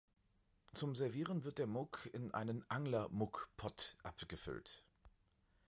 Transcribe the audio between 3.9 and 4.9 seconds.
abgefüllt.